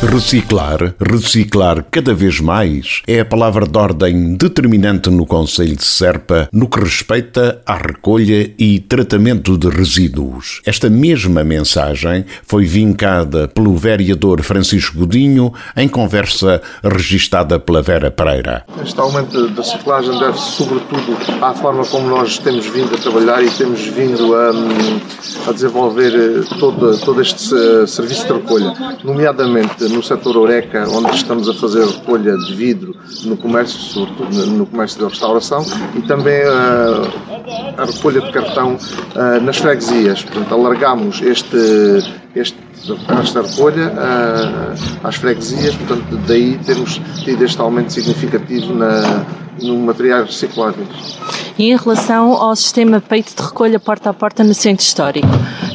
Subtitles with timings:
[0.00, 6.48] Reciclar, reciclar cada vez mais é a palavra de ordem determinante no Conselho de Serpa
[6.52, 10.62] no que respeita à recolha e tratamento de resíduos.
[10.64, 18.64] Esta mesma mensagem foi vincada pelo vereador Francisco Godinho em conversa registada pela Vera Pereira.
[18.80, 23.50] Este aumento da reciclagem deve-se sobretudo à forma como nós temos vindo a trabalhar e
[23.50, 24.52] temos vindo a,
[25.48, 31.14] a desenvolver eh, todo, todo este eh, serviço de recolha, nomeadamente no setor Oreca, onde
[31.14, 35.64] estamos a fazer recolha de vidro no comércio, sobretudo no comércio da restauração,
[35.96, 38.76] e também a, a recolha de cartão
[39.42, 40.22] nas freguesias.
[40.22, 41.56] Portanto, alargamos este,
[42.34, 42.68] este
[43.20, 43.92] esta recolha
[45.02, 49.26] às freguesias, portanto, daí temos tido este aumento significativo na,
[49.60, 50.88] no materiais recicláveis.
[51.58, 55.28] E em relação ao sistema peito de recolha porta a porta no centro histórico,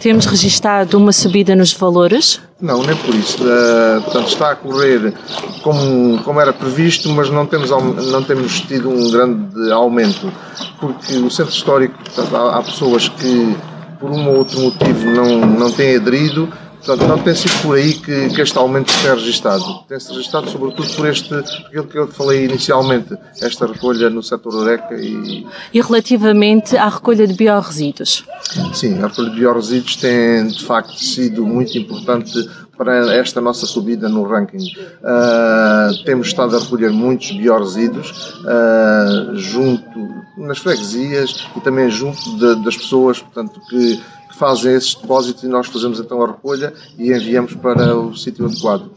[0.00, 2.40] temos registado uma subida nos valores?
[2.60, 3.42] Não, nem por isso.
[3.42, 5.14] Uh, portanto, está a correr
[5.62, 10.32] como, como era previsto, mas não temos, não temos tido um grande aumento,
[10.78, 13.56] porque o centro histórico, portanto, há, há pessoas que
[13.98, 16.50] por um ou outro motivo não, não têm aderido
[16.84, 19.84] Portanto, não tem sido por aí que, que este aumento tem registado.
[19.86, 24.94] Tem-se registado sobretudo por este, aquilo que eu falei inicialmente, esta recolha no setor Oreca
[24.94, 25.46] e...
[25.72, 28.24] E relativamente à recolha de biorresíduos?
[28.72, 32.48] Sim, a recolha de biorresíduos tem de facto sido muito importante
[32.80, 34.72] para esta nossa subida no ranking.
[35.02, 42.64] Uh, temos estado a recolher muitos biorresíduos uh, junto nas freguesias e também junto de,
[42.64, 44.00] das pessoas, portanto, que
[44.38, 48.90] fazem esses depósitos e nós fazemos então a recolha e enviamos para o sítio adequado.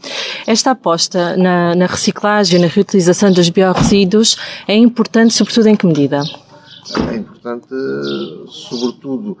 [0.46, 6.22] Esta aposta na, na reciclagem, na reutilização dos biorresíduos é importante, sobretudo em que medida?
[7.10, 7.68] É importante,
[8.48, 9.38] sobretudo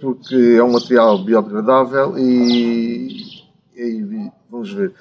[0.00, 3.42] porque é um material biodegradável e,
[3.76, 4.92] e vamos ver,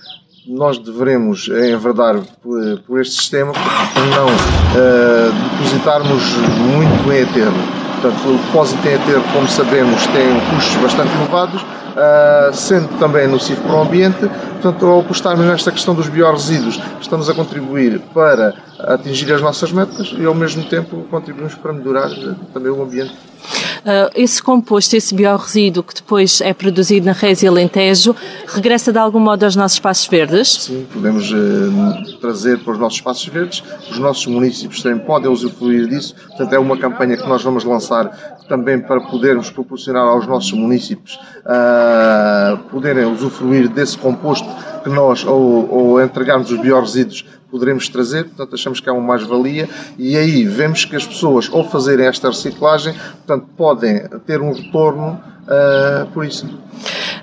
[0.47, 6.23] nós devemos enverdar por, por este sistema para não uh, depositarmos
[6.73, 12.53] muito em eterno Portanto, o depósito em aterro, como sabemos, tem custos bastante elevados, uh,
[12.53, 14.29] sendo também nocivo para o ambiente.
[14.61, 20.13] Portanto, ao apostarmos nesta questão dos biorresíduos, estamos a contribuir para atingir as nossas metas
[20.17, 22.09] e, ao mesmo tempo, contribuímos para melhorar
[22.53, 23.15] também o ambiente.
[23.83, 28.15] Uh, esse composto, esse biorresíduo que depois é produzido na Reis e Alentejo,
[28.47, 30.47] regressa de algum modo aos nossos espaços verdes?
[30.63, 33.61] Sim, podemos uh, trazer para os nossos espaços verdes.
[33.91, 36.15] Os nossos municípios também podem usufruir disso.
[36.15, 38.07] Portanto, é uma campanha que nós vamos lançar
[38.47, 44.47] também para podermos proporcionar aos nossos municípios uh, poderem usufruir desse composto
[44.83, 49.69] que nós, ou, ou entregarmos os biorresíduos, poderemos trazer, portanto achamos que é uma mais-valia
[49.97, 52.93] e aí vemos que as pessoas ao fazerem esta reciclagem,
[53.25, 56.49] portanto podem ter um retorno uh, por isso.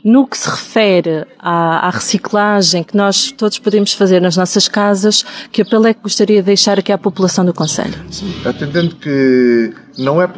[0.05, 5.25] No que se refere à, à, reciclagem que nós todos podemos fazer nas nossas casas,
[5.51, 7.95] que apelo é que gostaria de deixar aqui à população do Conselho?
[8.11, 10.29] Sim, atendendo que não é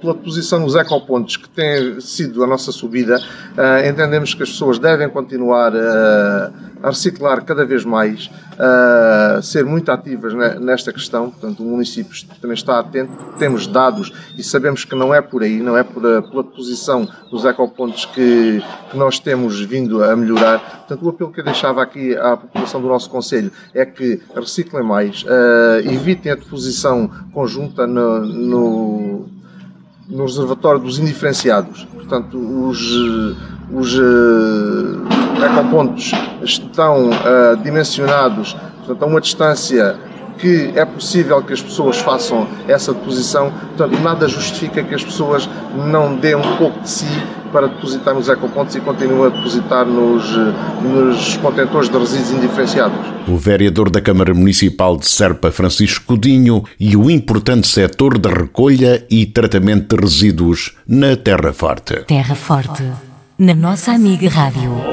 [0.00, 4.78] pela posição nos ecopontos que tem sido a nossa subida, uh, entendemos que as pessoas
[4.78, 6.52] devem continuar uh,
[6.82, 11.30] a reciclar cada vez mais, uh, ser muito ativas nesta questão.
[11.30, 15.60] Portanto, o município também está atento, temos dados e sabemos que não é por aí,
[15.60, 20.58] não é por a, pela posição dos ecopontos que, que nós temos vindo a melhorar.
[20.58, 24.82] Portanto, o apelo que eu deixava aqui à população do nosso Conselho é que reciclem
[24.82, 25.24] mais,
[25.84, 29.39] evitem a deposição conjunta no, no
[30.10, 31.84] no reservatório dos indiferenciados.
[31.94, 32.80] Portanto, os,
[33.72, 36.10] os uh, ecopontos
[36.42, 39.96] estão uh, dimensionados portanto, a uma distância
[40.40, 45.48] que é possível que as pessoas façam essa deposição, portanto, nada justifica que as pessoas
[45.86, 47.06] não dêem um pouco de si
[47.52, 50.24] para depositar nos ecopontos e continuem a depositar nos,
[50.82, 52.98] nos contentores de resíduos indiferenciados.
[53.28, 59.04] O vereador da Câmara Municipal de Serpa, Francisco Codinho, e o importante setor da recolha
[59.10, 62.04] e tratamento de resíduos na Terra Forte.
[62.06, 62.84] Terra Forte,
[63.38, 64.89] na nossa amiga Rádio.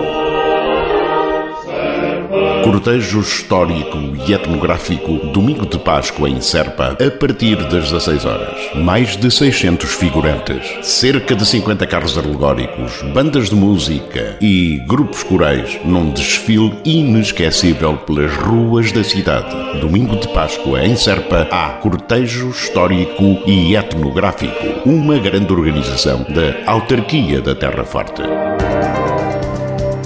[2.67, 3.97] Cortejo histórico
[4.27, 8.75] e etnográfico Domingo de Páscoa em Serpa, a partir das 16 horas.
[8.75, 15.79] Mais de 600 figurantes, cerca de 50 carros alegóricos, bandas de música e grupos corais
[15.85, 19.79] num desfile inesquecível pelas ruas da cidade.
[19.79, 27.39] Domingo de Páscoa em Serpa há cortejo histórico e etnográfico, uma grande organização da Autarquia
[27.39, 28.23] da Terra Forte.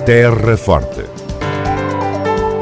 [0.05, 1.20] Terra Forte.